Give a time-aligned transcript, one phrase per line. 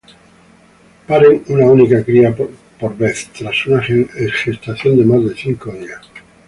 [1.07, 6.01] Paren una única cría por vez, tras una gestación de más de cien días.